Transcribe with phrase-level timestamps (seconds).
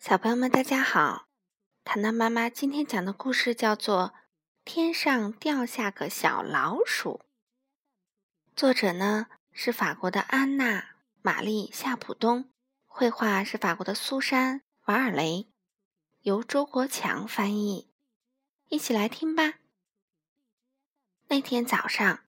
[0.00, 1.26] 小朋友们，大家好！
[1.84, 4.14] 糖糖妈妈今天讲的故事叫做
[4.64, 7.20] 《天上掉下个小老鼠》，
[8.56, 10.80] 作者呢是法国的安娜·
[11.20, 12.48] 玛丽·夏普东，
[12.86, 15.48] 绘画是法国的苏珊·瓦尔雷，
[16.22, 17.90] 由周国强翻译。
[18.68, 19.56] 一起来听吧。
[21.28, 22.20] 那天早上，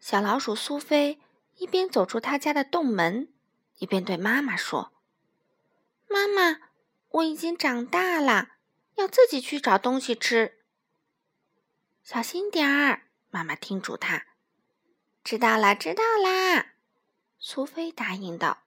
[0.00, 1.20] 小老鼠苏菲
[1.56, 3.28] 一边走出他家的洞门，
[3.76, 4.94] 一边对妈妈说
[6.08, 6.62] ：“妈妈。”
[7.10, 8.50] 我已经长大了，
[8.94, 10.60] 要自己去找东西吃。
[12.04, 14.26] 小心点儿，妈妈叮嘱他。
[15.24, 16.74] 知道啦，知道啦。
[17.38, 18.62] 苏菲答应道。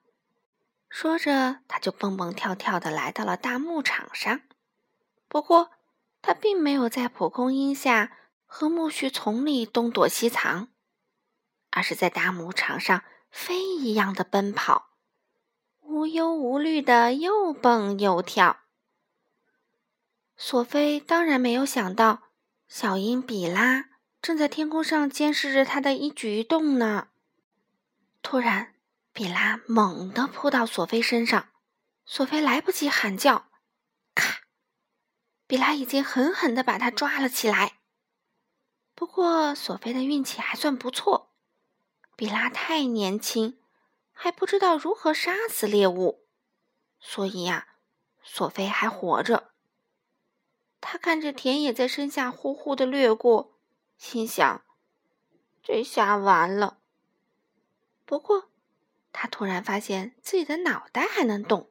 [0.90, 4.42] 说着，他就蹦蹦跳跳的来到了大牧场上。
[5.26, 5.72] 不过，
[6.20, 8.16] 他并没有在蒲公英下
[8.46, 10.68] 和苜蓿丛里东躲西藏，
[11.70, 14.93] 而是在大牧场上飞一样的奔跑。
[15.94, 18.64] 无忧无虑的又蹦又跳，
[20.36, 22.32] 索菲当然没有想到，
[22.66, 23.84] 小鹰比拉
[24.20, 27.10] 正在天空上监视着他的一举一动呢。
[28.22, 28.74] 突然，
[29.12, 31.50] 比拉猛地扑到索菲身上，
[32.04, 33.46] 索菲来不及喊叫，
[34.16, 34.40] 咔！
[35.46, 37.74] 比拉已经狠狠地把他抓了起来。
[38.96, 41.36] 不过，索菲的运气还算不错，
[42.16, 43.60] 比拉太年轻。
[44.14, 46.24] 还不知道如何杀死猎物，
[46.98, 47.66] 所以呀，
[48.22, 49.50] 索菲还活着。
[50.80, 53.58] 他看着田野在身下呼呼的掠过，
[53.98, 54.64] 心想：
[55.62, 56.78] 这下完了。
[58.06, 58.50] 不过，
[59.12, 61.70] 他突然发现自己的脑袋还能动，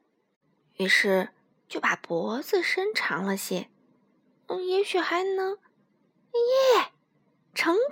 [0.76, 1.30] 于是
[1.68, 3.70] 就把脖子伸长了些。
[4.46, 5.58] 嗯，也许还能……
[6.32, 6.92] 耶，
[7.54, 7.82] 成功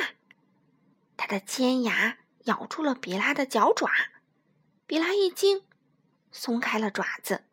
[0.00, 0.14] 了！
[1.16, 2.18] 他的尖牙。
[2.48, 3.90] 咬住了比拉的脚爪，
[4.86, 5.64] 比拉一惊，
[6.32, 7.44] 松开了爪子。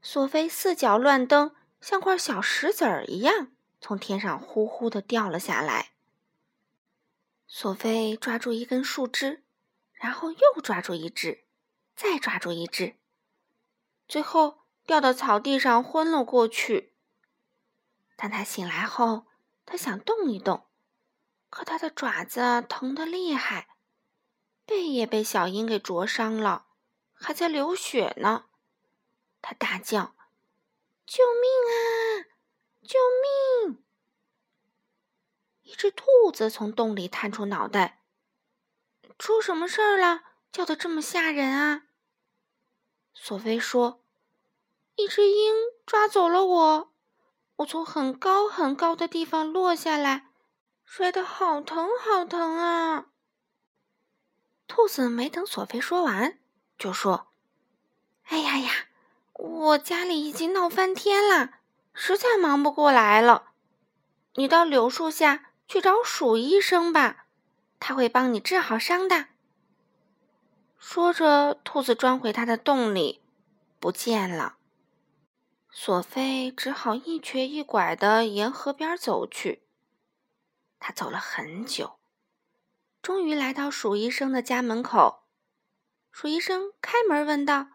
[0.00, 5.90] 索菲四脚乱蹬，像块小石子儿一样，从天上呼呼的掉了下来。
[7.48, 9.42] 索菲抓住一根树枝，
[9.92, 11.44] 然后又抓住一只，
[11.96, 12.96] 再抓住一只，
[14.06, 16.94] 最后掉到草地上昏了过去。
[18.16, 19.26] 当他醒来后，
[19.66, 20.66] 他想动一动，
[21.50, 23.68] 可他的爪子疼得厉害。
[24.64, 26.66] 背也被小鹰给灼伤了，
[27.12, 28.46] 还在流血呢。
[29.40, 30.14] 他大叫
[31.06, 32.30] ：“救命啊！
[32.82, 32.98] 救
[33.66, 33.82] 命！”
[35.62, 38.02] 一只兔子从洞里探出脑袋
[39.18, 40.22] ：“出什么事儿了？
[40.52, 41.84] 叫的这么吓人啊！”
[43.14, 44.02] 索菲说
[44.96, 45.54] ：“一只鹰
[45.86, 46.92] 抓走了我，
[47.56, 50.28] 我从很高很高的地方落下来，
[50.84, 53.06] 摔得好疼好疼啊！”
[54.74, 56.38] 兔子没等索菲说完，
[56.78, 57.26] 就说
[58.24, 58.70] ：“哎呀呀，
[59.34, 61.58] 我家里已经闹翻天了，
[61.92, 63.52] 实在忙不过来了。
[64.36, 67.26] 你到柳树下去找鼠医生吧，
[67.78, 69.26] 他会帮你治好伤的。”
[70.80, 73.20] 说着，兔子钻回它的洞里，
[73.78, 74.56] 不见了。
[75.70, 79.64] 索菲只好一瘸一拐的沿河边走去。
[80.80, 81.98] 他走了很久。
[83.02, 85.24] 终于来到鼠医生的家门口，
[86.12, 87.66] 鼠医生开门问道：“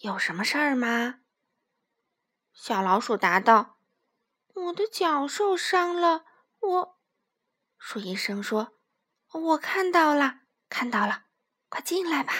[0.00, 1.20] 有什么事儿吗？”
[2.52, 3.78] 小老鼠答道
[4.52, 6.26] ：“我的脚受伤了。”
[6.60, 6.98] 我，
[7.78, 8.74] 鼠医生说
[9.32, 11.24] ：“我看到了，看到了，
[11.70, 12.34] 快进来吧。”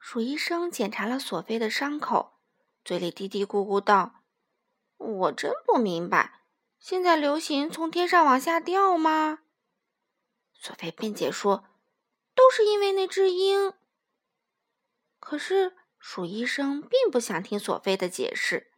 [0.00, 2.40] 鼠医生检查了索菲的伤口，
[2.82, 4.22] 嘴里嘀嘀咕咕道
[4.96, 6.46] ：“我真不明白，
[6.80, 9.40] 现在流行从天上往下掉吗？”
[10.64, 11.66] 索菲辩解说
[12.34, 13.74] ：“都是因为那只鹰。”
[15.20, 18.72] 可是鼠医生并不想听索菲的解释。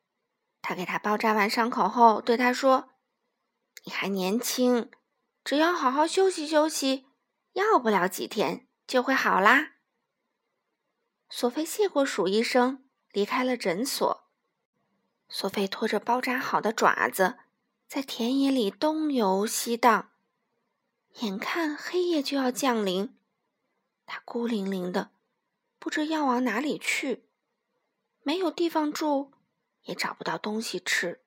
[0.61, 2.89] 他给他包扎完伤口后，对他说
[3.87, 4.91] ：“你还年轻，
[5.45, 7.07] 只要好好休息休息，
[7.53, 9.75] 要不了几天就会好啦。”
[11.31, 14.29] 索菲谢过鼠医生，离开了诊所。
[15.29, 17.39] 索菲拖着包扎好的爪子，
[17.87, 20.11] 在田野里东游西荡。
[21.21, 23.17] 眼看黑夜就要降临，
[24.05, 25.13] 他孤零零的，
[25.79, 27.27] 不知要往哪里去，
[28.21, 29.33] 没有地方住，
[29.85, 31.25] 也找不到东西吃。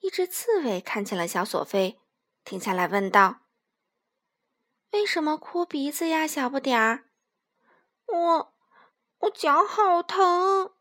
[0.00, 2.00] 一只刺猬看见了小索菲，
[2.42, 3.42] 停下来问道
[4.90, 7.08] ：“为什么哭鼻子呀，小不点儿
[8.06, 8.54] ？”“我，
[9.18, 10.74] 我脚好疼。”“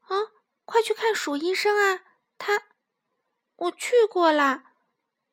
[0.00, 0.16] 啊，
[0.64, 2.04] 快去看鼠医生啊！”
[2.38, 2.68] 他，
[3.56, 4.71] 我去过了。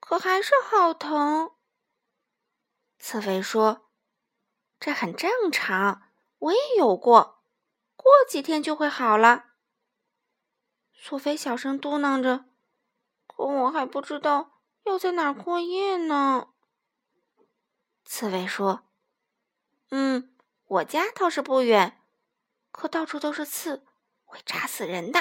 [0.10, 1.52] 可还是好疼。
[2.98, 3.92] 刺猬说
[4.82, 6.02] ：“这很正常，
[6.40, 7.44] 我也有过。
[7.96, 9.52] 过几天就会好了。
[10.94, 12.46] 索菲小声嘟囔着
[13.30, 16.54] ：“可我还不知道要在哪儿过夜呢。”
[18.04, 18.90] 刺猬说
[19.92, 20.36] ：“嗯，
[20.66, 22.02] 我家倒是不远，
[22.72, 23.86] 可到处都是刺，
[24.24, 25.20] 会扎死人的。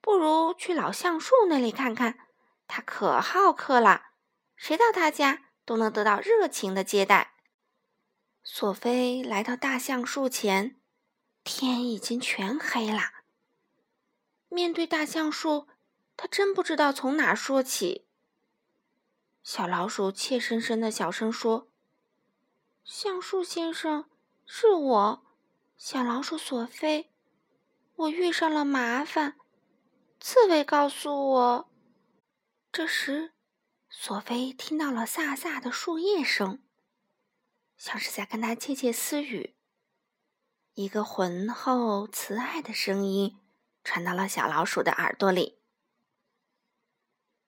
[0.00, 2.29] 不如去老橡树那里看看，
[2.72, 4.12] 他可好客了，
[4.54, 7.34] 谁到他家都能得到热情的接待。”
[8.44, 10.80] 索菲来到大橡树前，
[11.42, 13.02] 天已经全黑了。
[14.48, 15.66] 面对大橡树，
[16.16, 18.06] 他真不知道从哪说起。
[19.42, 21.68] 小老鼠怯生生的小声说
[22.84, 24.08] ：“橡树先生，
[24.46, 25.26] 是我，
[25.76, 27.10] 小老鼠索菲。
[27.96, 29.36] 我遇上了麻烦，
[30.20, 31.69] 刺猬告诉我。”
[32.72, 33.32] 这时，
[33.88, 36.62] 索菲听到了飒飒的树叶声。
[37.76, 39.56] 像是在跟他窃窃私语。
[40.74, 43.40] 一个浑厚慈爱的声音
[43.82, 45.58] 传到了小老鼠的耳朵里：“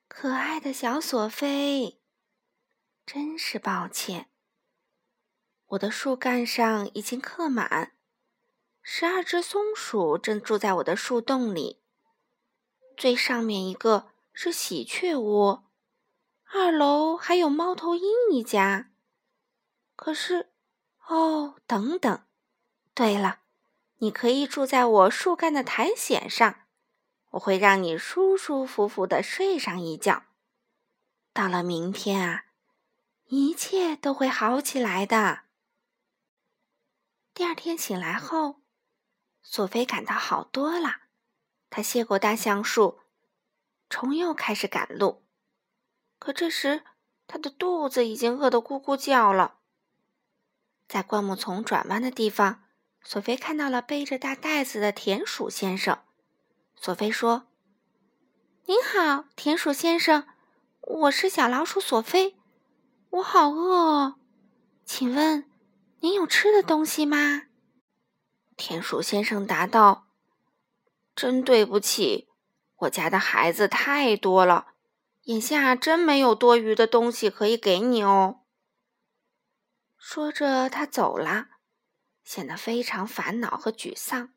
[0.08, 2.00] 可爱的小索菲，
[3.06, 4.28] 真是抱歉，
[5.66, 7.92] 我的树干上已经刻满，
[8.82, 11.80] 十二只松鼠正住在我的树洞里。
[12.96, 15.70] 最上面一个是喜鹊窝，
[16.44, 18.90] 二楼还有猫头鹰一家。”
[19.94, 20.52] 可是，
[21.06, 22.25] 哦，等等，
[22.94, 23.40] 对了，
[23.99, 26.67] 你可以住在我树干的苔藓上，
[27.31, 30.25] 我会让你舒舒服服的睡上一觉。
[31.32, 32.44] 到了明天啊，
[33.26, 35.44] 一切都会好起来的。
[37.32, 38.62] 第二天醒来后，
[39.43, 41.02] 索菲感到好多了。
[41.70, 43.01] 他谢过大橡树，
[43.92, 45.22] 虫又开始赶路。
[46.18, 46.82] 可这时，
[47.26, 49.58] 他的肚子已经饿得咕咕叫了。
[50.88, 52.64] 在灌木丛转弯的地方，
[53.02, 55.98] 索菲看到了背着大袋子的田鼠先生。
[56.74, 57.48] 索菲说
[58.64, 60.26] ：“您好，田鼠先生，
[60.80, 62.36] 我是小老鼠索菲，
[63.10, 64.14] 我好饿哦，
[64.86, 65.50] 请问
[66.00, 67.42] 您有吃的东西吗？”
[68.56, 70.06] 田鼠先生答道
[71.14, 72.28] ：“真对不起，
[72.82, 74.75] 我家的孩子太多了，
[75.25, 78.40] 眼下真没有多余的东西可以给你哦。”
[79.99, 81.46] 说着，他走了，
[82.25, 84.34] 显得非常烦恼和沮丧。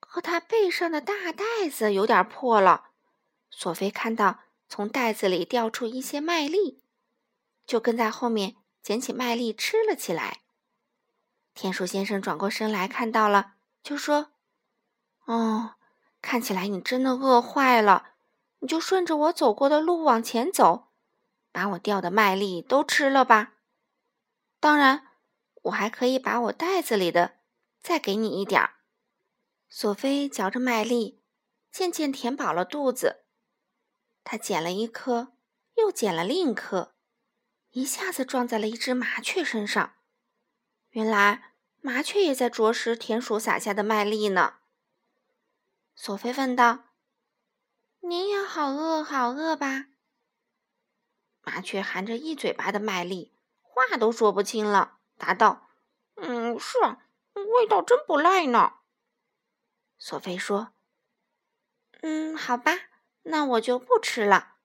[0.00, 2.90] 可他背上的大袋子有点破了。
[3.50, 6.82] 索菲看到从袋子里掉出一些麦粒，
[7.66, 10.42] 就跟在后面捡起麦粒吃了起来。
[11.54, 14.32] 田鼠先生转过身来看到了，就说
[15.26, 15.74] ：“哦，
[16.26, 18.14] 看起来你真的饿坏了。
[18.58, 20.88] 你就顺着我走过的路往前走，
[21.52, 23.52] 把我掉的麦粒都吃了吧。”
[24.58, 25.06] 当然，
[25.62, 27.36] 我还可以把我袋子里的
[27.80, 28.74] 再给你一点儿。
[29.68, 31.22] 索菲嚼着麦粒，
[31.70, 33.26] 渐渐填饱了肚子。
[34.24, 35.34] 他捡了一颗，
[35.76, 36.96] 又捡了另一颗，
[37.70, 39.94] 一下子撞在了一只麻雀身上。
[40.90, 41.52] 原来
[41.82, 44.54] 麻雀也在啄食田鼠撒下的麦粒呢。
[45.98, 46.84] 索菲问道
[48.00, 49.86] ：“您也好饿，好饿吧？”
[51.40, 53.32] 麻雀含着一嘴巴的麦粒。
[53.62, 55.70] 话都说不清了，答道
[56.16, 56.78] ：“嗯，是，
[57.34, 58.74] 味道真不赖呢。”
[59.98, 60.74] 索菲说
[62.02, 62.72] ：“嗯，好吧，
[63.22, 64.56] 那我就不吃了。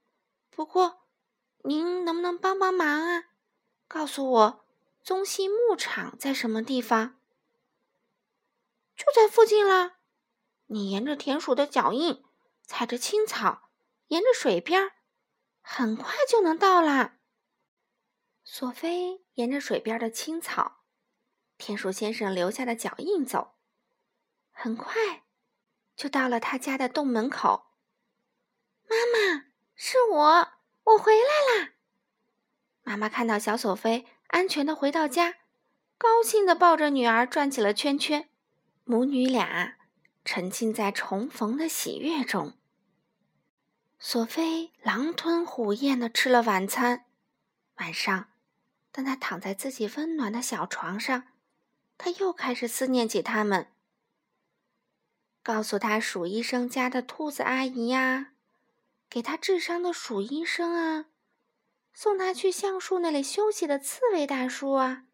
[0.50, 1.08] 不过，
[1.64, 3.30] 您能不能帮帮忙啊？
[3.88, 4.66] 告诉我，
[5.02, 7.18] 棕西牧场在什么地方？
[8.96, 9.98] 就在附近啦。
[10.74, 12.24] 你沿着田鼠的脚印，
[12.64, 13.70] 踩着青草，
[14.08, 14.94] 沿着水边，
[15.62, 17.18] 很快就能到啦。”
[18.46, 20.78] 索菲沿着水边的青草、
[21.58, 23.56] 田鼠先生留下的脚印走，
[24.52, 25.24] 很快
[25.98, 27.66] 就到了他家的洞门口。
[28.88, 30.48] 妈妈，是我，
[30.86, 31.74] 我回来啦！
[32.84, 35.36] 妈妈看到小索菲安全的回到家，
[35.98, 38.30] 高兴的抱着女儿转起了圈圈，
[38.86, 39.76] 母女俩
[40.24, 42.54] 沉浸在重逢的喜悦中。
[44.00, 47.06] 索菲狼吞虎咽的吃了晚餐，
[47.76, 48.28] 晚上。
[48.94, 51.30] 当他躺在自己温暖的小床上，
[51.98, 53.68] 他又开始思念起他们。
[55.42, 58.34] 告诉他鼠医生家的兔子阿姨呀，
[59.10, 61.06] 给他治伤的鼠医生啊，
[61.94, 65.06] 送他去橡树那里休息的刺猬大叔啊，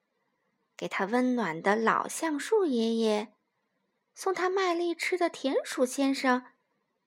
[0.75, 3.31] 给他温暖的老橡树爷爷，
[4.17, 6.43] 送他麦粒吃的田鼠先生，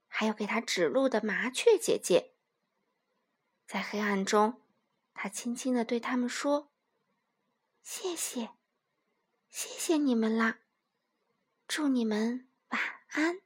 [0.07, 2.35] 还有给他指路的麻雀姐姐。
[3.67, 4.62] 在黑暗中。
[5.12, 6.71] 他轻轻地对他们说
[7.83, 8.50] ：“谢谢，
[9.49, 10.61] 谢谢你们啦！
[11.67, 13.40] 祝你们晚安。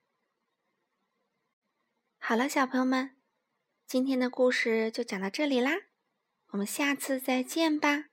[2.18, 3.16] 好了，小朋友们，
[3.86, 5.72] 今天的故事就讲到这里啦，
[6.48, 8.10] 我们下次再见吧。